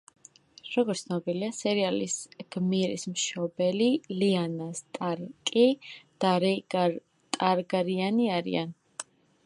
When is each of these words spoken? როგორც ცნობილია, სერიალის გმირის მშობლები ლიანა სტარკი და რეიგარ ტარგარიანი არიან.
როგორც 0.75 1.01
ცნობილია, 1.07 1.49
სერიალის 1.57 2.15
გმირის 2.55 3.05
მშობლები 3.11 3.91
ლიანა 4.23 4.71
სტარკი 4.83 5.67
და 6.25 6.35
რეიგარ 6.47 6.99
ტარგარიანი 7.37 8.31
არიან. 8.41 8.75